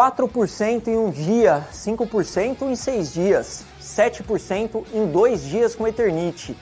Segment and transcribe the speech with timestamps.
[0.00, 6.56] 4% em um dia, 5% em seis dias, 7% em dois dias com Eternite,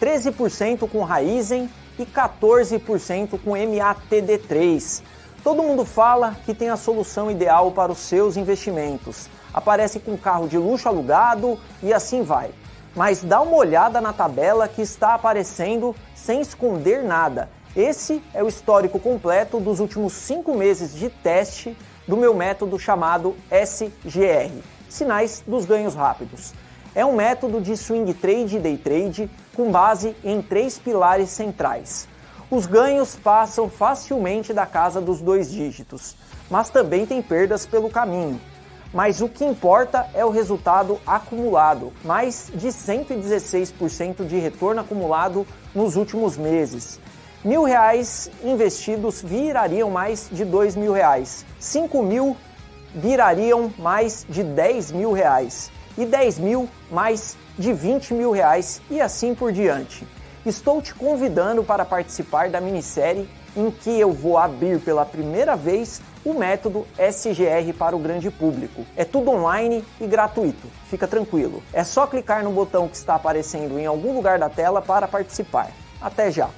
[0.00, 5.02] 13% com Raizen e 14% com MATD3.
[5.42, 9.28] Todo mundo fala que tem a solução ideal para os seus investimentos.
[9.52, 12.52] Aparece com carro de luxo alugado e assim vai.
[12.94, 17.50] Mas dá uma olhada na tabela que está aparecendo sem esconder nada.
[17.74, 23.34] Esse é o histórico completo dos últimos cinco meses de teste do meu método chamado
[23.50, 24.52] SGR
[24.88, 26.52] Sinais dos Ganhos Rápidos.
[26.94, 32.06] É um método de swing trade e day trade com base em três pilares centrais.
[32.50, 36.14] Os ganhos passam facilmente da casa dos dois dígitos,
[36.48, 38.40] mas também tem perdas pelo caminho.
[38.92, 45.96] Mas o que importa é o resultado acumulado, mais de 116% de retorno acumulado nos
[45.96, 47.00] últimos meses.
[47.44, 51.44] Mil reais investidos virariam mais de dois mil reais.
[51.60, 52.34] Cinco mil
[52.94, 55.70] virariam mais de dez mil reais.
[55.98, 60.08] E dez mil mais de 20 mil reais e assim por diante.
[60.46, 66.00] Estou te convidando para participar da minissérie em que eu vou abrir pela primeira vez
[66.24, 68.86] o método SGR para o grande público.
[68.96, 71.62] É tudo online e gratuito, fica tranquilo.
[71.74, 75.70] É só clicar no botão que está aparecendo em algum lugar da tela para participar.
[76.00, 76.48] Até já!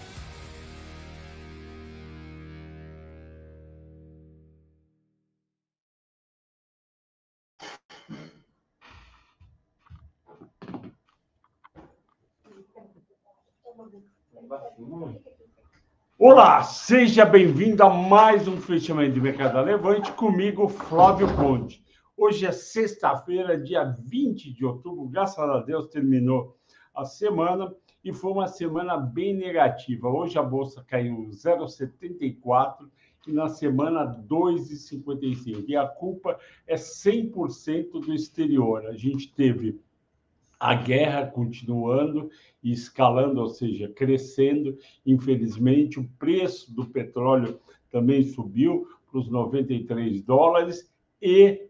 [16.18, 21.82] Olá, seja bem-vindo a mais um fechamento de mercado levante comigo, Flávio Conde.
[22.16, 26.56] Hoje é sexta-feira, dia 20 de outubro, graças a Deus terminou
[26.94, 27.74] a semana
[28.04, 30.08] e foi uma semana bem negativa.
[30.08, 32.88] Hoje a bolsa caiu 0,74
[33.26, 35.64] e na semana 2,55.
[35.66, 38.86] E a culpa é 100% do exterior.
[38.86, 39.80] A gente teve
[40.58, 42.30] a guerra continuando
[42.62, 44.76] e escalando, ou seja, crescendo.
[45.04, 50.90] Infelizmente, o preço do petróleo também subiu para os 93 dólares
[51.20, 51.68] e,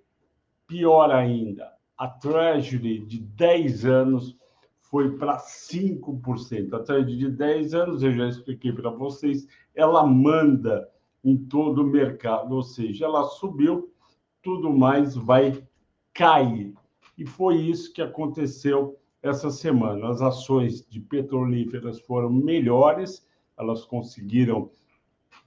[0.66, 4.36] pior ainda, a Treasury de 10 anos
[4.80, 6.72] foi para 5%.
[6.74, 10.88] A Treasury de 10 anos, eu já expliquei para vocês, ela manda
[11.24, 13.92] em todo o mercado, ou seja, ela subiu,
[14.42, 15.60] tudo mais vai
[16.14, 16.72] cair.
[17.16, 20.08] E foi isso que aconteceu essa semana.
[20.08, 23.26] As ações de petrolíferas foram melhores,
[23.58, 24.70] elas conseguiram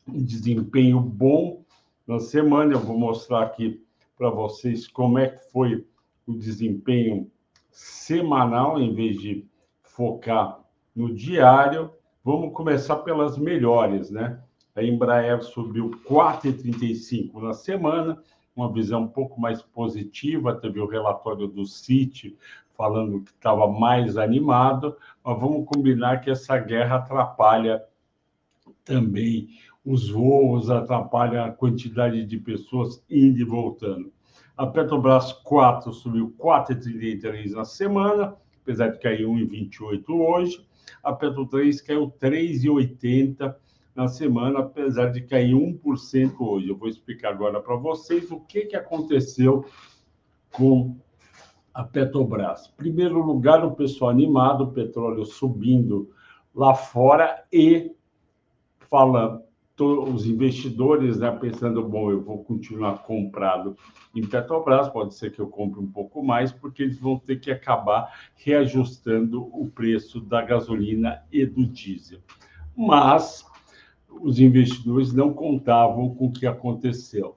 [0.08, 1.64] um desempenho bom
[2.08, 2.74] na semana.
[2.74, 3.84] Eu vou mostrar aqui
[4.18, 5.86] para vocês como é que foi
[6.26, 7.32] o desempenho
[7.72, 9.46] semanal, em vez de
[9.84, 10.60] focar
[10.96, 11.92] no diário.
[12.24, 14.42] Vamos começar pelas melhores, né?
[14.76, 18.22] A Embraer subiu 4,35 na semana,
[18.60, 20.56] uma visão um pouco mais positiva.
[20.56, 22.38] Teve o relatório do CIT
[22.76, 27.84] falando que estava mais animado, mas vamos combinar que essa guerra atrapalha
[28.86, 29.50] também
[29.86, 34.12] os voos, atrapalha a quantidade de pessoas indo e voltando.
[34.56, 40.66] A Petrobras 4 subiu 4,33 na semana, apesar de cair 1,28 hoje.
[41.04, 43.56] A Petro 3 caiu 3,80
[44.00, 46.70] na semana, apesar de cair 1% hoje.
[46.70, 49.66] Eu vou explicar agora para vocês o que, que aconteceu
[50.54, 50.96] com
[51.74, 52.70] a Petrobras.
[52.70, 56.10] Em primeiro lugar, o pessoal animado, o petróleo subindo
[56.56, 57.92] lá fora e
[58.90, 59.44] fala
[59.78, 63.78] os investidores né, pensando, bom, eu vou continuar comprado
[64.16, 67.52] em Petrobras, pode ser que eu compre um pouco mais, porque eles vão ter que
[67.52, 72.20] acabar reajustando o preço da gasolina e do diesel.
[72.76, 73.49] Mas
[74.10, 77.30] os investidores não contavam com o que aconteceu.
[77.30, 77.36] O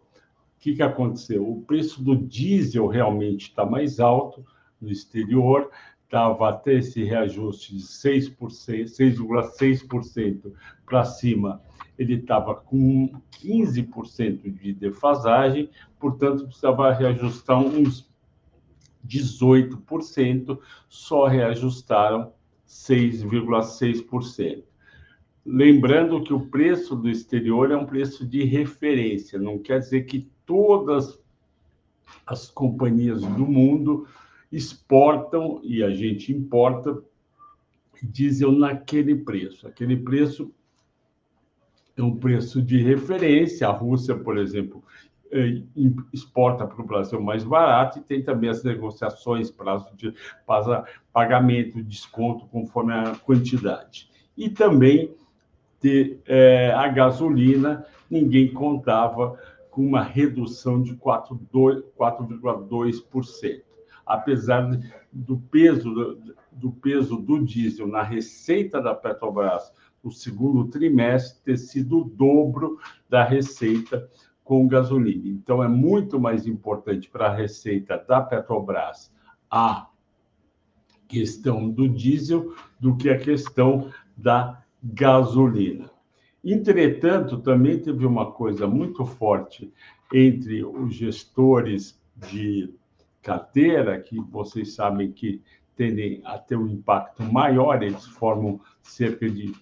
[0.61, 1.49] que, que aconteceu?
[1.49, 4.45] O preço do diesel realmente está mais alto
[4.81, 5.71] no exterior,
[6.05, 10.53] estava até esse reajuste de 6,6%
[10.85, 11.63] para cima,
[11.99, 13.11] ele estava com
[13.41, 18.07] 15% de defasagem, portanto, precisava reajustar uns
[19.07, 20.59] 18%,
[20.89, 22.33] só reajustaram
[22.69, 24.65] 6,6%.
[25.45, 30.31] Lembrando que o preço do exterior é um preço de referência, não quer dizer que
[30.47, 31.19] todas
[32.27, 34.07] as companhias do mundo
[34.53, 37.03] exportam e a gente importa
[38.03, 39.67] diesel naquele preço.
[39.67, 40.53] Aquele preço
[41.97, 43.67] é um preço de referência.
[43.67, 44.83] A Rússia, por exemplo,
[45.31, 45.63] é,
[46.13, 50.15] exporta para o Brasil mais barato e tem também as negociações, prazo de
[51.13, 54.11] pagamento, desconto conforme a quantidade.
[54.37, 55.15] E também
[55.83, 59.39] ter é, a gasolina, ninguém contava
[59.71, 63.63] com uma redução de 4,2%.
[64.07, 64.71] Apesar
[65.13, 66.19] do peso
[66.51, 69.73] do peso do diesel na receita da Petrobras
[70.05, 72.79] no segundo trimestre ter sido o dobro
[73.09, 74.09] da receita
[74.45, 75.29] com gasolina.
[75.29, 79.13] Então, é muito mais importante para a receita da Petrobras
[79.51, 79.89] a
[81.07, 85.91] questão do diesel do que a questão da gasolina.
[86.45, 89.73] Entretanto, também teve uma coisa muito forte
[90.13, 92.01] entre os gestores
[92.31, 92.75] de
[93.23, 95.41] carteira, que vocês sabem que
[95.77, 99.55] tendem a ter um impacto maior, eles formam cerca de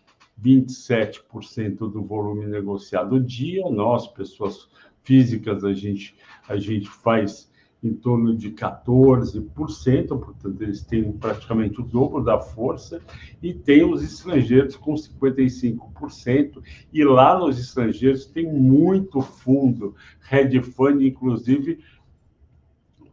[0.43, 3.69] 27% do volume negociado dia.
[3.71, 4.69] Nós, pessoas
[5.03, 6.17] físicas, a gente,
[6.49, 7.50] a gente faz
[7.83, 13.01] em torno de 14%, portanto, eles têm praticamente o dobro da força,
[13.43, 16.63] e tem os estrangeiros com 55%,
[16.93, 19.95] e lá nos estrangeiros tem muito fundo,
[20.31, 21.79] hedge fund, inclusive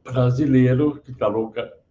[0.03, 1.27] brasileiro, que está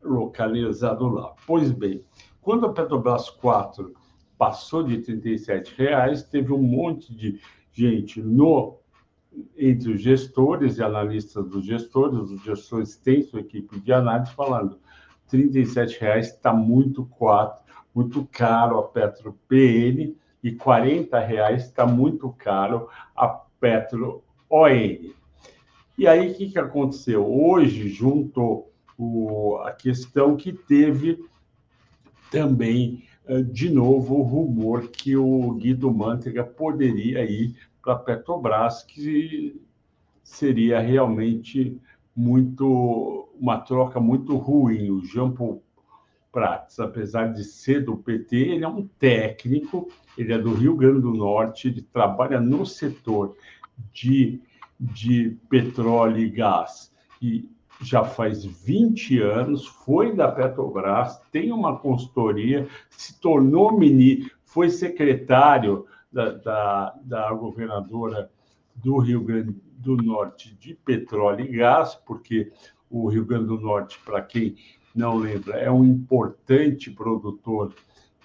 [0.03, 1.35] localizado lá.
[1.47, 2.03] Pois bem,
[2.41, 3.95] quando a Petrobras 4
[4.39, 7.41] passou de R$ reais, teve um monte de
[7.73, 8.79] gente no
[9.57, 14.79] entre os gestores e analistas dos gestores, os gestores têm sua equipe de análise falando
[15.31, 15.51] R$
[16.01, 17.09] reais está muito
[17.95, 24.69] muito caro a Petro PN e R$ reais está muito caro a Petro ON.
[25.99, 27.27] E aí o que, que aconteceu?
[27.27, 31.19] Hoje juntou o, a questão que teve
[32.31, 33.03] também
[33.51, 37.57] de novo o rumor que o Guido Mantega poderia ir
[37.87, 39.63] para a Petrobras, que
[40.25, 41.81] seria realmente
[42.17, 44.91] muito uma troca muito ruim.
[44.91, 45.63] O Jean Paul
[46.33, 49.89] Prats, apesar de ser do PT, ele é um técnico,
[50.19, 53.37] ele é do Rio Grande do Norte, ele trabalha no setor
[53.93, 54.41] de,
[54.81, 56.93] de petróleo e gás
[57.23, 57.49] e
[57.81, 65.87] já faz 20 anos, foi da Petrobras, tem uma consultoria, se tornou ministro, foi secretário
[66.13, 68.31] da, da, da governadora
[68.75, 72.53] do Rio Grande do Norte de petróleo e gás, porque
[72.91, 74.57] o Rio Grande do Norte, para quem
[74.95, 77.75] não lembra, é um importante produtor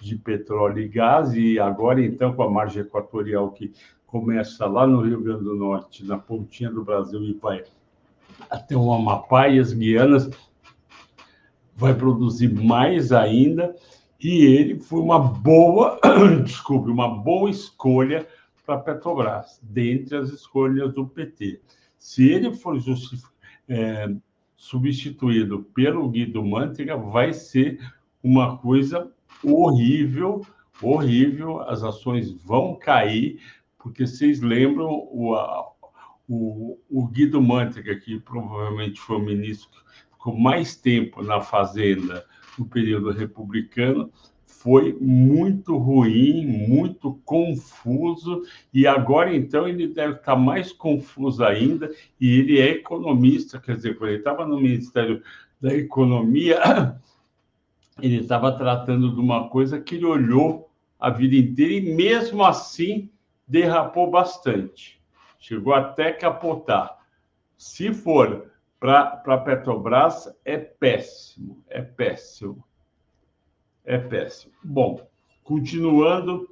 [0.00, 3.72] de petróleo e gás, e agora, então, com a margem equatorial que
[4.06, 7.64] começa lá no Rio Grande do Norte, na pontinha do Brasil, e vai
[8.50, 10.28] até o Amapá e as Guianas,
[11.74, 13.74] vai produzir mais ainda,
[14.22, 15.98] e ele foi uma boa,
[16.44, 18.26] desculpe, uma boa escolha
[18.64, 21.60] para a Petrobras, dentre as escolhas do PT.
[21.98, 22.78] Se ele for
[23.68, 24.14] é,
[24.56, 27.80] substituído pelo Guido Mantega, vai ser
[28.22, 29.10] uma coisa
[29.42, 30.46] horrível,
[30.80, 33.40] horrível, as ações vão cair,
[33.76, 35.34] porque vocês lembram o,
[36.28, 42.24] o, o Guido Mantega, que provavelmente foi o ministro que ficou mais tempo na Fazenda
[42.58, 44.10] no período republicano,
[44.62, 48.42] foi muito ruim, muito confuso,
[48.72, 51.90] e agora então ele deve estar mais confuso ainda,
[52.20, 55.20] e ele é economista, quer dizer, quando ele estava no Ministério
[55.60, 56.60] da Economia,
[58.00, 63.10] ele estava tratando de uma coisa que ele olhou a vida inteira e mesmo assim
[63.48, 65.00] derrapou bastante.
[65.40, 66.98] Chegou até capotar.
[67.56, 68.51] Se for
[68.82, 72.64] para a Petrobras, é péssimo, é péssimo.
[73.84, 74.52] É péssimo.
[74.64, 75.08] Bom,
[75.44, 76.48] continuando,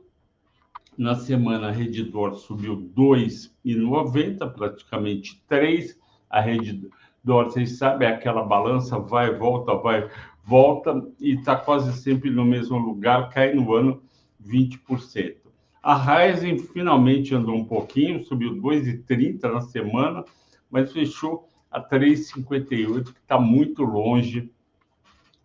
[0.96, 5.98] na semana a Redditor subiu 2,90, praticamente 3.
[6.30, 6.92] A Redditor,
[7.24, 10.08] vocês sabem, é aquela balança vai, volta, vai,
[10.44, 14.00] volta, e está quase sempre no mesmo lugar, cai no ano
[14.40, 15.34] 20%.
[15.82, 20.24] A Ryzen finalmente andou um pouquinho, subiu 2,30 na semana,
[20.70, 24.50] mas fechou a 3,58, que está muito longe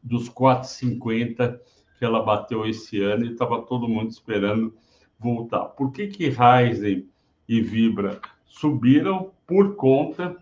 [0.01, 1.60] dos 4,50
[1.98, 4.74] que ela bateu esse ano e estava todo mundo esperando
[5.20, 5.65] voltar.
[5.65, 7.08] Por que que Ryzen
[7.48, 9.32] e Vibra subiram?
[9.48, 10.36] Por conta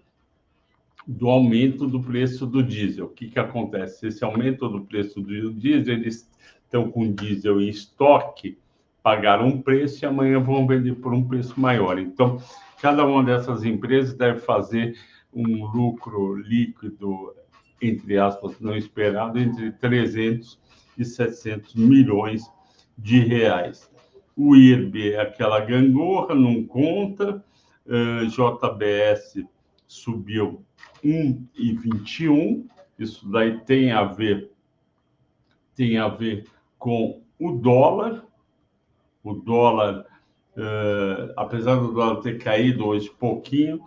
[1.05, 3.05] do aumento do preço do diesel.
[3.05, 4.07] O que, que acontece?
[4.07, 6.29] Esse aumento do preço do diesel, eles
[6.63, 8.57] estão com diesel em estoque,
[9.01, 11.99] pagaram um preço e amanhã vão vender por um preço maior.
[11.99, 12.41] Então,
[12.81, 14.97] cada uma dessas empresas deve fazer
[15.35, 17.33] um lucro líquido,
[17.81, 20.59] entre aspas, não esperado, entre 300
[20.97, 22.43] e 700 milhões
[22.97, 23.89] de reais.
[24.35, 27.43] O IRB é aquela gangorra, não conta.
[27.85, 29.45] Uh, JBS
[29.87, 30.63] subiu
[31.03, 32.65] 1,21.
[32.97, 34.53] Isso daí tem a ver
[35.75, 36.45] tem a ver
[36.77, 38.23] com o dólar.
[39.23, 40.05] O dólar,
[40.57, 43.81] uh, apesar do dólar ter caído hoje pouquinho,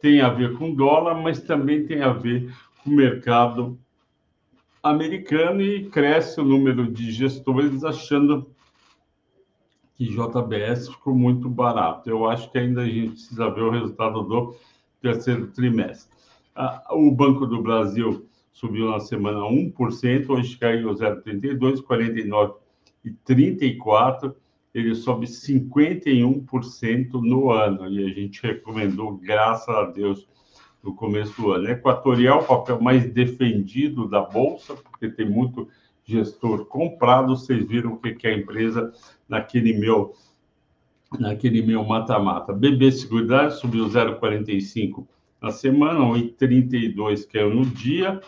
[0.00, 3.78] tem a ver com dólar, mas também tem a ver com o mercado
[4.82, 8.48] americano e cresce o número de gestores achando
[9.96, 12.08] que JBS ficou muito barato.
[12.08, 14.54] Eu acho que ainda a gente precisa ver o resultado do
[15.00, 16.14] terceiro trimestre.
[16.90, 22.54] O Banco do Brasil subiu na semana 1%, hoje caiu 0,32, 49
[23.04, 24.34] e 34,
[24.78, 30.28] ele sobe 51% no ano, e a gente recomendou, graças a Deus,
[30.82, 31.68] no começo do ano.
[31.70, 35.68] Equatorial, o papel mais defendido da Bolsa, porque tem muito
[36.04, 38.92] gestor comprado, vocês viram o que é a empresa
[39.28, 40.14] naquele meu
[41.18, 42.52] naquele meu mata-mata.
[42.52, 45.06] BB Seguridade subiu 0,45
[45.40, 48.20] na semana, 1,32 caiu no dia,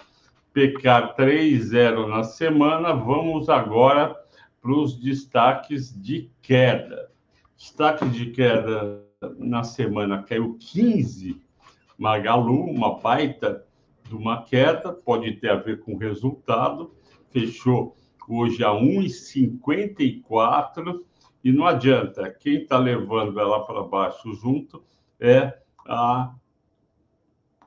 [0.52, 2.94] PK 3,0 na semana.
[2.94, 4.16] Vamos agora
[4.60, 7.10] para os destaques de queda.
[7.56, 9.04] Destaque de queda
[9.38, 11.40] na semana caiu 15,
[11.96, 13.64] Magalu, uma baita
[14.04, 16.92] de uma queda, pode ter a ver com o resultado.
[17.30, 17.96] Fechou
[18.28, 21.00] hoje a 1,54
[21.42, 24.84] e não adianta, quem está levando ela para baixo junto
[25.20, 26.34] é a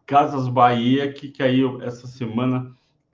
[0.06, 2.72] Casas Bahia, que caiu essa semana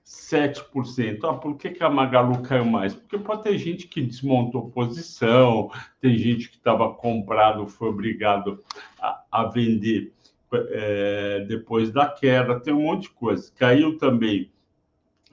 [0.08, 1.20] 7%.
[1.26, 2.96] Ah, por que, que a Magalu caiu mais?
[2.96, 8.64] Porque pode ter gente que desmontou posição, tem gente que estava comprado, foi obrigado
[9.02, 10.14] a, a vender
[10.54, 13.52] é, depois da queda, tem um monte de coisa.
[13.58, 14.50] Caiu também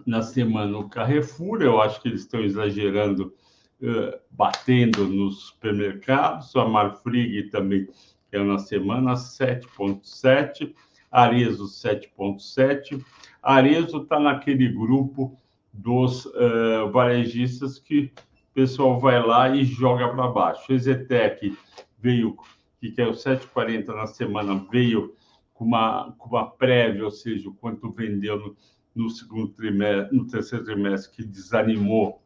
[0.04, 3.32] na semana o Carrefour, eu acho que eles estão exagerando,
[3.80, 7.88] uh, batendo nos supermercados, a Marfrig também
[8.32, 10.74] é na semana 7,7,
[11.12, 13.00] Arezo 7,7.
[13.44, 15.38] Arezo está naquele grupo
[15.72, 18.12] dos uh, varejistas que
[18.50, 20.72] o pessoal vai lá e joga para baixo.
[20.72, 21.56] Exetec
[21.98, 22.36] veio,
[22.80, 25.14] que caiu 7,40 na semana, veio
[25.52, 28.56] com uma, com uma prévia, ou seja, o quanto vendeu no
[28.94, 32.22] no segundo trimestre, no terceiro trimestre, que desanimou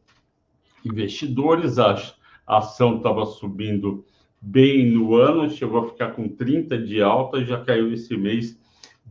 [0.85, 1.79] investidores.
[1.79, 1.97] A,
[2.45, 4.05] ação estava subindo
[4.41, 8.59] bem no ano, chegou a ficar com 30 de alta, já caiu esse mês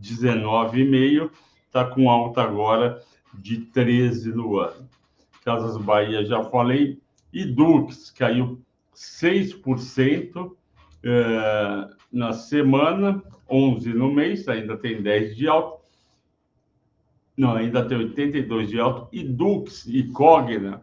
[0.00, 1.30] 19,5,
[1.68, 3.00] está com alta agora
[3.32, 4.88] de 13 no ano.
[5.44, 6.98] Casas Bahia já falei,
[7.32, 8.60] e Dux caiu
[8.94, 10.52] 6%
[11.04, 15.78] eh, na semana, 11 no mês, ainda tem 10 de alta.
[17.36, 19.08] Não, ainda tem 82 de alto.
[19.12, 20.82] E Dux e Cogna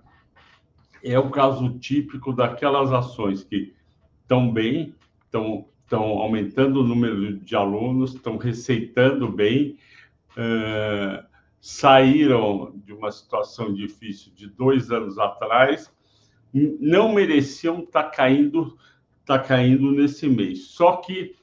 [1.04, 3.74] é o caso típico daquelas ações que
[4.22, 5.66] estão bem, estão
[6.20, 9.78] aumentando o número de alunos, estão receitando bem,
[10.38, 11.26] uh,
[11.60, 15.92] saíram de uma situação difícil de dois anos atrás,
[16.54, 18.78] não mereciam estar tá caindo,
[19.26, 20.68] tá caindo nesse mês.
[20.68, 21.36] Só que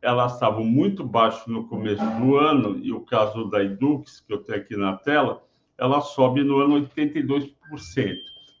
[0.00, 4.38] elas estavam muito baixo no começo do ano, e o caso da Edux, que eu
[4.38, 5.42] tenho aqui na tela,
[5.78, 7.54] ela sobe no ano 82%.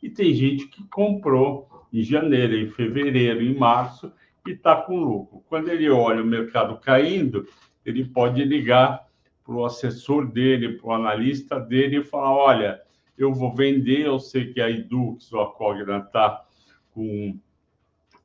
[0.02, 4.12] E tem gente que comprou em janeiro, em fevereiro, em março,
[4.46, 5.42] e está com lucro.
[5.48, 7.46] Quando ele olha o mercado caindo,
[7.84, 9.06] ele pode ligar
[9.44, 12.80] para o assessor dele, para o analista dele e falar: olha,
[13.16, 16.44] eu vou vender, eu sei que a Edux ou a Cogna está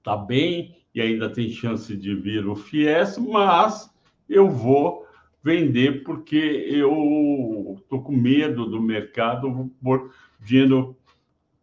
[0.04, 3.94] tá bem, e ainda tem chance de vir o FIES, mas
[4.28, 5.06] eu vou
[5.44, 10.10] vender porque eu estou com medo do mercado, vou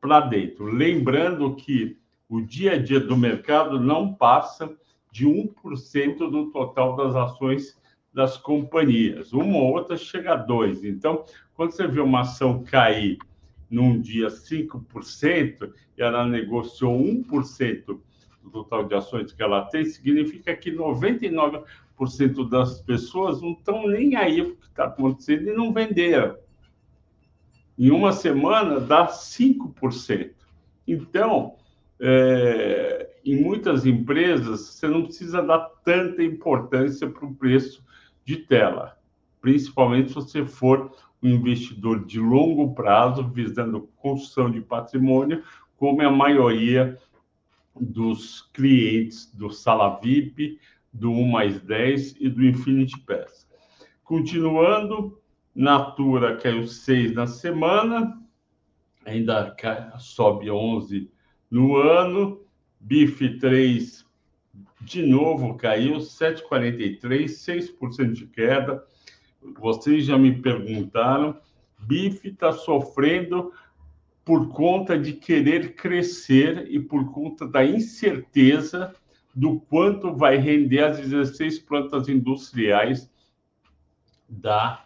[0.00, 0.66] para dentro.
[0.66, 4.74] Lembrando que o dia a dia do mercado não passa
[5.10, 7.78] de 1% do total das ações
[8.14, 9.32] das companhias.
[9.32, 10.84] Uma ou outra chega a 2%.
[10.84, 13.18] Então, quando você vê uma ação cair
[13.68, 20.54] num dia 5% e ela negociou 1% do total de ações que ela tem, significa
[20.54, 21.64] que 99%
[22.48, 26.36] das pessoas não estão nem aí para o que está acontecendo e não venderam.
[27.76, 30.30] Em uma semana, dá 5%.
[30.86, 31.56] Então,
[31.98, 37.82] é, em muitas empresas, você não precisa dar tanta importância para o preço
[38.24, 38.98] de tela,
[39.40, 45.42] principalmente se você for um investidor de longo prazo, visando construção de patrimônio,
[45.76, 46.98] como é a maioria
[47.78, 50.58] dos clientes do Sala VIP,
[50.92, 53.48] do 1 mais 10 e do Infinity Pass.
[54.04, 55.20] Continuando,
[55.54, 58.20] Natura caiu 6 na semana,
[59.04, 61.10] ainda cai, sobe 11
[61.50, 62.44] no ano,
[62.80, 64.03] BIF 3
[64.80, 68.84] de novo caiu 7,43, 6% de queda.
[69.58, 71.36] Vocês já me perguntaram,
[71.78, 73.52] BIF está sofrendo
[74.24, 78.94] por conta de querer crescer e por conta da incerteza
[79.34, 83.10] do quanto vai render as 16 plantas industriais
[84.28, 84.84] da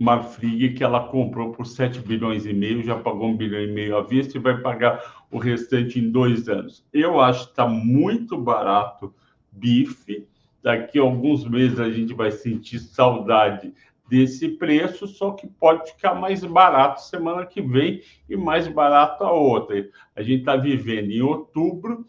[0.00, 3.98] Marfrig, que ela comprou por 7 bilhões e meio, já pagou um bilhão e meio
[3.98, 6.82] à vista e vai pagar o restante em dois anos.
[6.90, 9.14] Eu acho que está muito barato
[9.52, 10.26] bife.
[10.62, 13.74] Daqui a alguns meses a gente vai sentir saudade
[14.08, 19.30] desse preço, só que pode ficar mais barato semana que vem e mais barato a
[19.30, 19.86] outra.
[20.16, 22.06] A gente está vivendo em outubro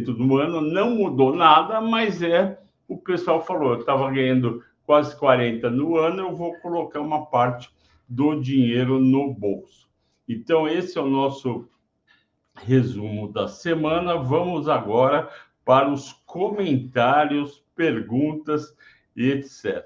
[0.06, 2.59] do ano, não mudou nada, mas é,
[2.90, 7.70] o pessoal falou, eu estava ganhando quase 40 no ano, eu vou colocar uma parte
[8.08, 9.88] do dinheiro no bolso.
[10.28, 11.70] Então, esse é o nosso
[12.56, 14.18] resumo da semana.
[14.18, 15.30] Vamos agora
[15.64, 18.76] para os comentários, perguntas
[19.16, 19.86] etc.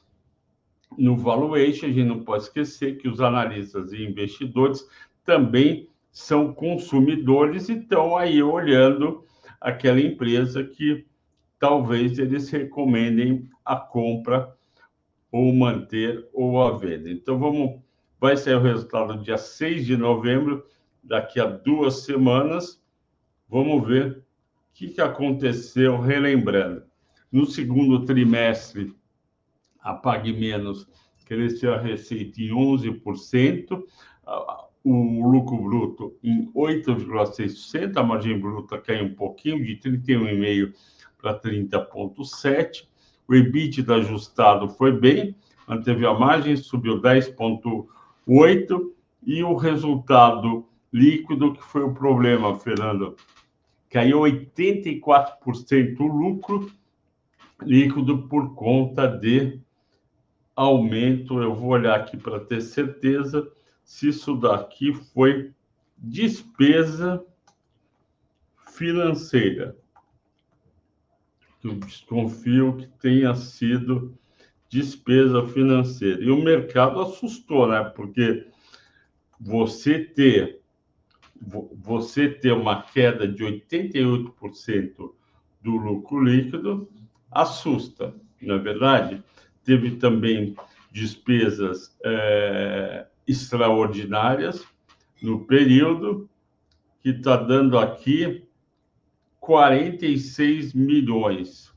[0.96, 1.86] no valuation.
[1.86, 4.88] A gente não pode esquecer que os analistas e investidores
[5.24, 9.24] também são consumidores e estão aí olhando
[9.60, 11.06] aquela empresa que
[11.58, 14.56] talvez eles recomendem a compra
[15.30, 17.10] ou manter ou a venda.
[17.10, 17.80] Então vamos,
[18.20, 20.64] vai sair o resultado dia 6 de novembro,
[21.02, 22.82] daqui a duas semanas.
[23.48, 24.24] Vamos ver
[24.78, 26.00] que, que aconteceu?
[26.00, 26.84] Relembrando,
[27.32, 28.94] no segundo trimestre,
[29.80, 30.86] a Pague Menos
[31.26, 33.82] cresceu a receita em 11%,
[34.90, 40.72] o lucro bruto em 8,6%, a margem bruta caiu um pouquinho, de 31,5%
[41.20, 42.86] para 30,7%,
[43.26, 48.92] o EBITDA ajustado foi bem, manteve a margem, subiu 10,8%,
[49.26, 53.14] e o resultado líquido, que foi o problema, Fernando,
[53.90, 56.70] caiu 84% o lucro
[57.60, 59.60] líquido por conta de
[60.56, 61.42] aumento.
[61.42, 63.46] Eu vou olhar aqui para ter certeza
[63.88, 65.50] se isso daqui foi
[65.96, 67.24] despesa
[68.66, 69.74] financeira.
[71.64, 74.14] Eu desconfio que tenha sido
[74.68, 76.22] despesa financeira.
[76.22, 77.82] E o mercado assustou, né?
[77.82, 78.46] Porque
[79.40, 80.60] você ter
[81.72, 85.12] você ter uma queda de 88%
[85.62, 86.90] do lucro líquido
[87.30, 89.22] assusta, não é verdade?
[89.64, 90.54] Teve também
[90.92, 94.66] despesas é, extraordinárias
[95.22, 96.28] no período,
[97.00, 98.48] que está dando aqui
[99.38, 101.72] 46 milhões.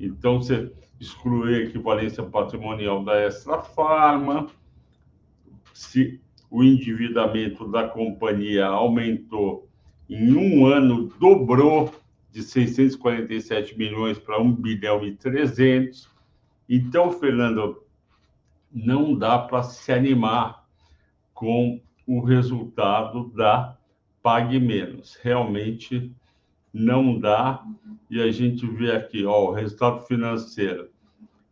[0.00, 4.48] Então, você excluir a equivalência patrimonial da Extra Farma,
[5.74, 9.68] se o endividamento da companhia aumentou
[10.08, 11.92] em um ano, dobrou
[12.30, 16.08] de 647 milhões para 1 bilhão e 300.
[16.68, 17.82] Então, Fernando,
[18.72, 20.61] não dá para se animar
[21.34, 23.76] com o resultado da
[24.22, 25.18] Pague Menos.
[25.22, 26.12] Realmente
[26.72, 27.64] não dá.
[28.10, 30.88] E a gente vê aqui, ó, o resultado financeiro,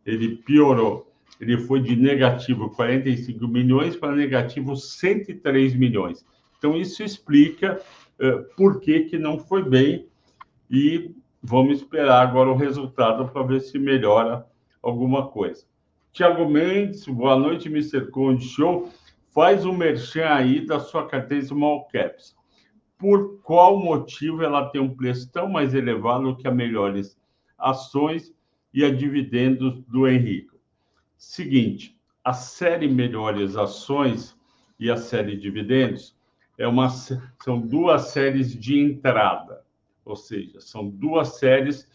[0.05, 1.11] ele piorou.
[1.39, 6.25] Ele foi de negativo 45 milhões para negativo 103 milhões.
[6.57, 7.81] Então, isso explica
[8.19, 10.05] uh, por que, que não foi bem
[10.69, 14.45] e vamos esperar agora o resultado para ver se melhora
[14.81, 15.65] alguma coisa.
[16.13, 18.11] Tiago Mendes, boa noite, Mr.
[18.11, 18.91] Conde Show.
[19.33, 22.35] Faz um merchan aí da sua carteira Small Caps
[23.01, 27.19] por qual motivo ela tem um preço tão mais elevado que a melhores
[27.57, 28.31] ações
[28.71, 30.55] e a dividendos do Henrique.
[31.17, 34.37] Seguinte, a série melhores ações
[34.79, 36.15] e a série dividendos
[36.59, 39.63] é uma, são duas séries de entrada,
[40.05, 41.89] ou seja, são duas séries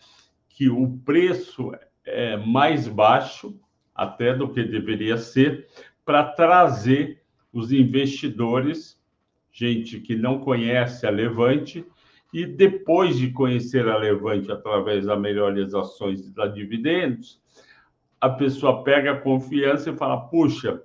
[0.49, 1.70] que o preço
[2.05, 3.57] é mais baixo
[3.94, 5.68] até do que deveria ser
[6.05, 7.22] para trazer
[7.59, 8.97] os investidores
[9.57, 11.83] gente que não conhece a Levante,
[12.31, 17.40] e depois de conhecer a Levante através das melhores ações da dividendos,
[18.21, 20.83] a pessoa pega a confiança e fala: puxa,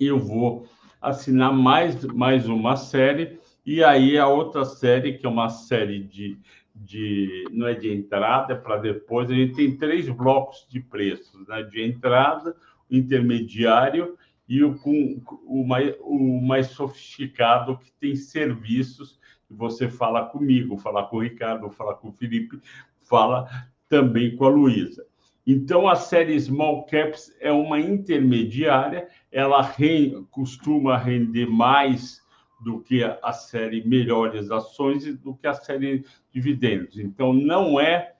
[0.00, 0.66] eu vou
[1.02, 6.38] assinar mais, mais uma série, e aí a outra série, que é uma série de,
[6.74, 11.46] de não é de entrada, é para depois, a gente tem três blocos de preços,
[11.46, 11.62] né?
[11.62, 12.56] de entrada,
[12.90, 14.16] intermediário
[14.50, 21.04] e o, com, o, mais, o mais sofisticado que tem serviços você fala comigo, fala
[21.04, 22.60] com o Ricardo, fala com o Felipe,
[23.02, 23.48] fala
[23.88, 25.04] também com a Luísa.
[25.46, 32.20] Então, a série Small Caps é uma intermediária, ela re, costuma render mais
[32.60, 36.98] do que a série Melhores Ações e do que a série Dividendos.
[36.98, 38.14] Então, não é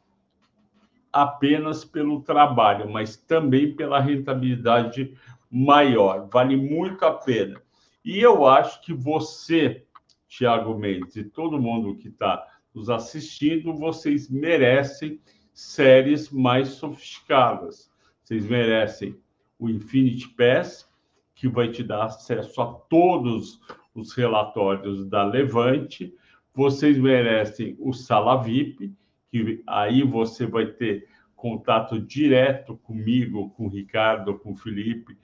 [1.13, 5.15] apenas pelo trabalho, mas também pela rentabilidade
[5.51, 6.29] maior.
[6.33, 7.61] Vale muito a pena.
[8.05, 9.85] E eu acho que você,
[10.29, 15.21] Tiago Mendes, e todo mundo que está nos assistindo, vocês merecem
[15.53, 17.91] séries mais sofisticadas.
[18.23, 19.19] Vocês merecem
[19.59, 20.89] o Infinity Pass,
[21.35, 23.61] que vai te dar acesso a todos
[23.95, 26.15] os relatórios da Levante.
[26.55, 28.93] Vocês merecem o Sala VIP,
[29.31, 31.09] que aí você vai ter
[31.41, 35.17] contato direto comigo, com o Ricardo, com o Felipe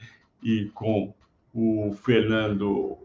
[0.42, 1.14] e com
[1.52, 2.98] o Fernando,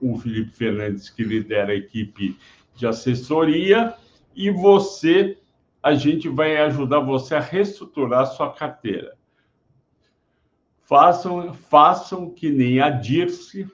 [0.00, 2.36] o Felipe Fernandes, que lidera a equipe
[2.74, 3.94] de assessoria,
[4.34, 5.38] e você,
[5.82, 9.14] a gente vai ajudar você a reestruturar a sua carteira.
[10.82, 13.66] Façam, façam que nem a Dirce,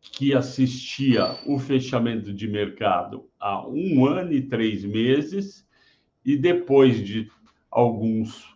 [0.00, 5.66] que assistia o fechamento de mercado há um ano e três meses,
[6.24, 7.30] e depois de
[7.70, 8.48] alguns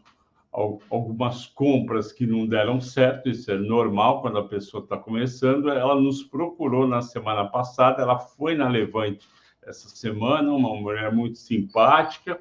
[0.89, 5.69] algumas compras que não deram certo, isso é normal quando a pessoa está começando.
[5.69, 9.29] Ela nos procurou na semana passada, ela foi na Levante
[9.67, 12.41] essa semana, uma mulher muito simpática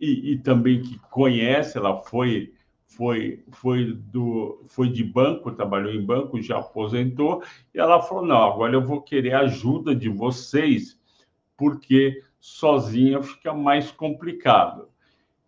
[0.00, 2.52] e, e também que conhece, ela foi
[2.86, 7.42] foi foi do foi de banco, trabalhou em banco, já aposentou,
[7.74, 10.98] e ela falou: "Não, agora eu vou querer a ajuda de vocês,
[11.56, 14.88] porque sozinha fica mais complicado".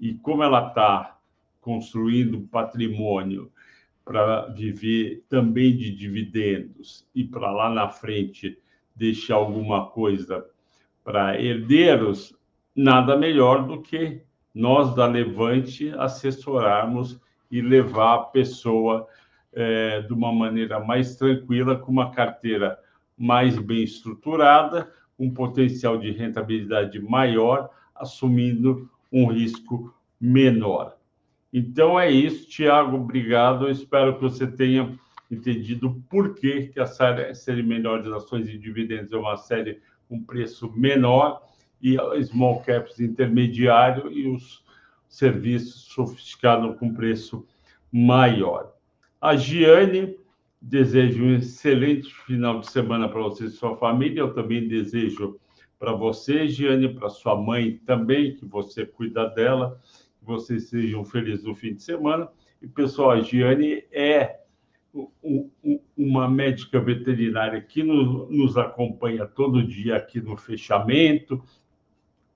[0.00, 1.18] E como ela está
[1.60, 3.52] construindo patrimônio
[4.04, 8.58] para viver também de dividendos e para lá na frente
[8.96, 10.44] deixar alguma coisa
[11.04, 12.34] para herdeiros,
[12.74, 14.22] nada melhor do que
[14.54, 19.06] nós da Levante assessorarmos e levar a pessoa
[19.52, 22.78] é, de uma maneira mais tranquila, com uma carteira
[23.16, 30.96] mais bem estruturada, um potencial de rentabilidade maior, assumindo um risco menor.
[31.52, 33.66] Então é isso, Tiago, obrigado.
[33.66, 34.98] Eu espero que você tenha
[35.30, 40.72] entendido por que, que a série, Melhores Ações e Dividendos é uma série com preço
[40.72, 41.42] menor
[41.80, 44.64] e small caps intermediário e os
[45.08, 47.46] serviços sofisticados com preço
[47.92, 48.72] maior.
[49.20, 50.16] A Giane
[50.60, 54.20] desejo um excelente final de semana para você e sua família.
[54.20, 55.38] Eu também desejo
[55.80, 59.80] para você, Giane, para sua mãe também, que você cuida dela
[60.18, 62.28] que vocês sejam felizes no fim de semana.
[62.60, 64.40] E, pessoal, a Giane é
[65.96, 71.42] uma médica veterinária que nos acompanha todo dia aqui no fechamento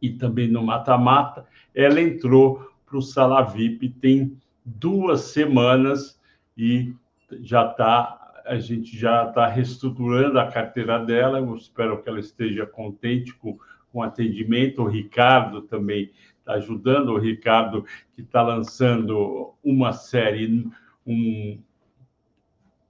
[0.01, 1.47] e também no mata-mata.
[1.75, 6.19] Ela entrou para o Sala VIP tem duas semanas
[6.57, 6.95] e
[7.41, 11.39] já está a gente já está reestruturando a carteira dela.
[11.39, 13.59] Eu espero que ela esteja contente com,
[13.91, 14.83] com o atendimento.
[14.83, 17.11] O Ricardo também está ajudando.
[17.11, 20.67] O Ricardo que está lançando uma série,
[21.07, 21.59] um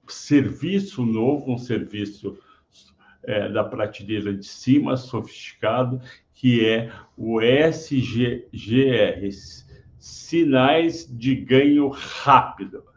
[0.09, 2.37] serviço novo, um serviço
[3.23, 6.01] é, da prateleira de cima, sofisticado,
[6.35, 8.51] que é o SGR,
[9.99, 12.93] Sinais de Ganho Rápido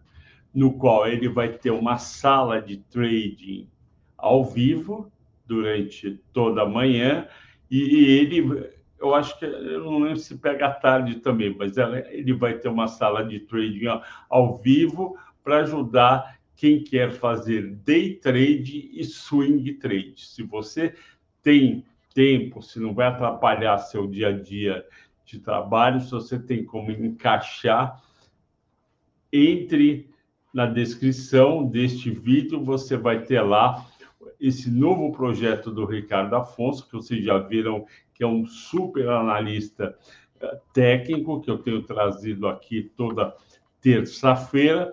[0.58, 3.70] no qual ele vai ter uma sala de trading
[4.18, 5.12] ao vivo
[5.46, 7.28] durante toda a manhã
[7.70, 8.68] e ele
[8.98, 12.58] eu acho que eu não lembro se pega à tarde também, mas ela, ele vai
[12.58, 13.86] ter uma sala de trading
[14.28, 20.16] ao vivo para ajudar quem quer fazer day trade e swing trade.
[20.26, 20.96] Se você
[21.44, 24.84] tem tempo, se não vai atrapalhar seu dia a dia
[25.24, 28.02] de trabalho, se você tem como encaixar
[29.32, 30.10] entre
[30.58, 33.86] na descrição deste vídeo você vai ter lá
[34.40, 39.96] esse novo projeto do Ricardo Afonso, que vocês já viram que é um super analista
[40.42, 43.36] eh, técnico, que eu tenho trazido aqui toda
[43.80, 44.92] terça-feira.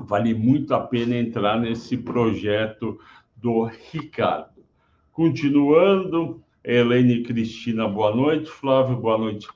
[0.00, 2.96] Vale muito a pena entrar nesse projeto
[3.34, 4.62] do Ricardo.
[5.10, 8.48] Continuando, Helene Cristina, boa noite.
[8.48, 9.48] Flávio, boa noite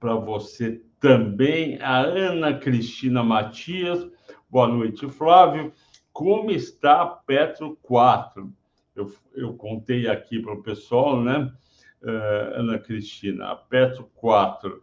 [0.00, 1.80] para você também.
[1.80, 4.12] A Ana Cristina Matias,
[4.54, 5.72] Boa noite, Flávio.
[6.12, 8.54] Como está a Petro 4?
[8.94, 11.52] Eu, eu contei aqui para o pessoal, né,
[12.00, 13.46] uh, Ana Cristina?
[13.46, 14.80] A Petro 4,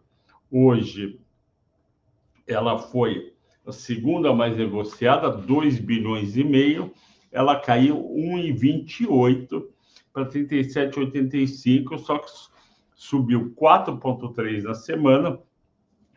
[0.50, 1.18] hoje,
[2.46, 3.32] ela foi
[3.66, 6.92] a segunda mais negociada, 2 bilhões e meio.
[7.32, 9.64] Ela caiu 1,28
[10.12, 12.30] para 37,85, só que
[12.94, 15.40] subiu 4,3 na semana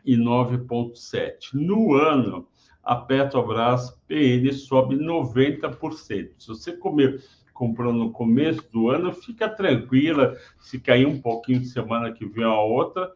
[0.04, 1.54] e 9,7.
[1.54, 2.46] No ano,
[2.86, 6.30] a Petrobras PN sobe 90%.
[6.38, 7.20] Se você comer,
[7.52, 10.36] comprou no começo do ano, fica tranquila.
[10.60, 13.12] Se cair um pouquinho semana que vem a outra,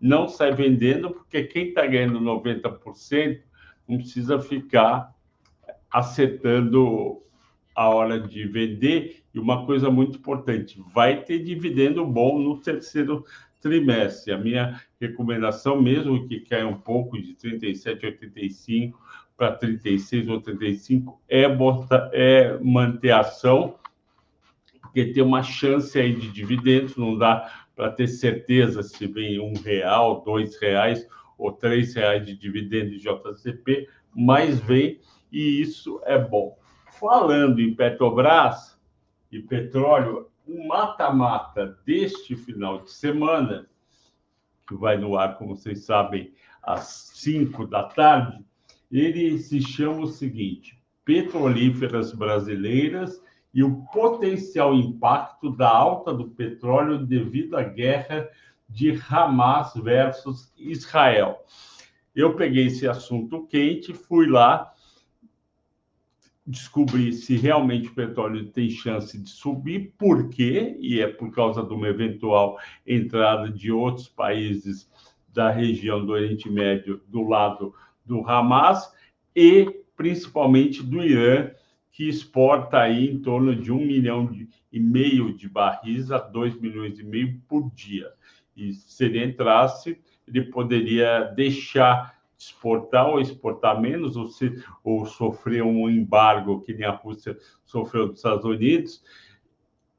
[0.00, 3.38] não sai vendendo, porque quem está ganhando 90%
[3.86, 5.14] não precisa ficar
[5.92, 7.22] acertando
[7.74, 9.22] a hora de vender.
[9.34, 13.26] E uma coisa muito importante: vai ter dividendo bom no terceiro
[13.60, 14.32] trimestre.
[14.32, 18.94] A minha recomendação, mesmo que caia um pouco de 37,85
[19.36, 21.46] para 36 ou 35, é,
[22.12, 23.78] é manter a ação,
[24.80, 29.52] porque tem uma chance aí de dividendos, não dá para ter certeza se vem um
[29.52, 34.98] real, dois reais ou três reais de dividendo de JCP, mas vem
[35.30, 36.58] e isso é bom.
[36.98, 38.80] Falando em Petrobras
[39.30, 43.66] e petróleo, o mata-mata deste final de semana,
[44.66, 46.32] que vai no ar, como vocês sabem,
[46.62, 48.44] às 5 da tarde,
[48.90, 53.20] ele se chama o seguinte: Petrolíferas Brasileiras
[53.52, 58.28] e o potencial impacto da alta do petróleo devido à guerra
[58.68, 61.44] de Hamas versus Israel.
[62.14, 64.72] Eu peguei esse assunto quente, fui lá
[66.46, 70.76] descobrir se realmente o petróleo tem chance de subir, por quê?
[70.80, 74.88] E é por causa de uma eventual entrada de outros países
[75.32, 78.90] da região do Oriente Médio do lado do Hamas
[79.34, 81.50] e principalmente do Irã,
[81.90, 84.30] que exporta aí em torno de um milhão
[84.70, 88.10] e meio de barris a dois milhões e meio por dia.
[88.54, 95.62] E se ele entrasse, ele poderia deixar exportar ou exportar menos, ou, se, ou sofrer
[95.62, 99.02] um embargo que nem a Rússia sofreu dos Estados Unidos.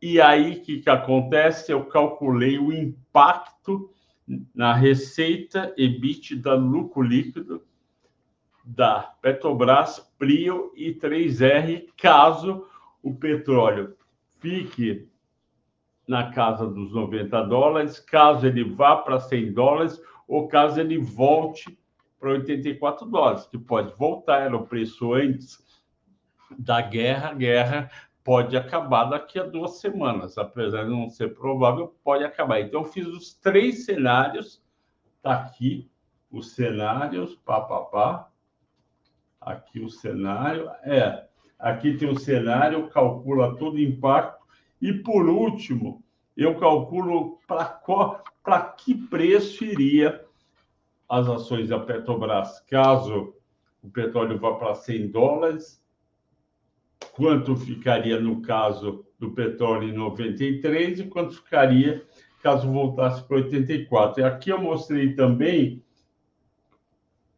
[0.02, 1.72] E aí, o que, que acontece?
[1.72, 3.90] Eu calculei o impacto
[4.54, 7.64] na receita EBITDA lucro líquido
[8.64, 12.68] da Petrobras, Prio e 3R, caso
[13.02, 13.96] o petróleo
[14.40, 15.08] fique
[16.08, 21.78] na casa dos 90 dólares, caso ele vá para 100 dólares ou caso ele volte
[22.20, 25.64] para 84 dólares, que pode voltar, era o preço antes
[26.58, 27.30] da guerra.
[27.30, 27.92] A guerra
[28.24, 32.60] pode acabar daqui a duas semanas, apesar de não ser provável, pode acabar.
[32.60, 34.62] Então, eu fiz os três cenários,
[35.22, 35.90] tá aqui
[36.32, 38.30] os cenários, pá, pá, pá.
[39.40, 41.26] Aqui o cenário, é,
[41.58, 44.46] aqui tem o cenário, calcula todo o impacto,
[44.82, 46.04] e por último,
[46.36, 50.27] eu calculo para que preço iria
[51.10, 53.34] as ações da Petrobras, caso
[53.82, 55.82] o petróleo vá para 100 dólares,
[57.14, 62.06] quanto ficaria no caso do petróleo em 93 e quanto ficaria
[62.42, 64.22] caso voltasse para 84.
[64.22, 65.84] E aqui eu mostrei também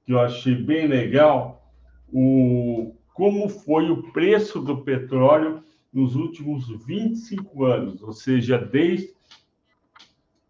[0.06, 1.72] que eu achei bem legal,
[2.12, 9.14] o, como foi o preço do petróleo nos últimos 25 anos, ou seja, desde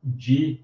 [0.01, 0.61] de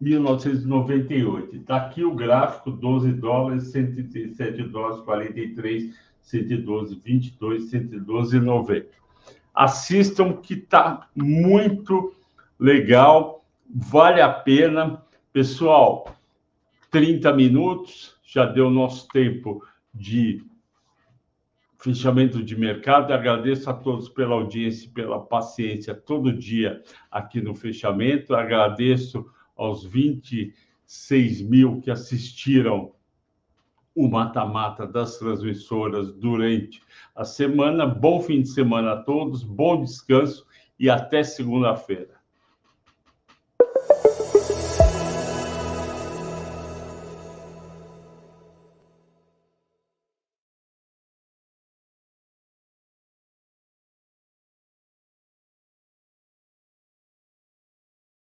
[0.00, 1.56] 1998.
[1.56, 8.88] Está aqui o gráfico: 12 dólares, 137 dólares, 43, 112, 22, 112, 90.
[9.54, 12.14] Assistam que está muito
[12.58, 15.02] legal, vale a pena.
[15.32, 16.16] Pessoal,
[16.90, 20.44] 30 minutos, já deu nosso tempo de
[21.78, 23.12] fechamento de mercado.
[23.12, 28.34] Agradeço a todos pela audiência, pela paciência todo dia aqui no fechamento.
[28.34, 29.26] Agradeço
[29.58, 32.94] aos 26 mil que assistiram
[33.94, 36.80] o mata-mata das transmissoras durante
[37.16, 37.84] a semana.
[37.84, 40.46] Bom fim de semana a todos, bom descanso
[40.78, 42.17] e até segunda-feira.